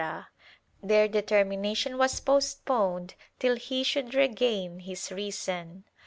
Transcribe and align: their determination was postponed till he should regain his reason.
their 0.81 1.07
determination 1.07 1.95
was 1.95 2.19
postponed 2.19 3.13
till 3.37 3.55
he 3.55 3.83
should 3.83 4.15
regain 4.15 4.79
his 4.79 5.11
reason. 5.11 5.83